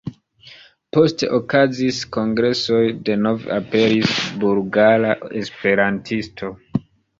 [0.95, 6.53] Poste okazis kongresoj, denove aperis Bulgara Esperantisto.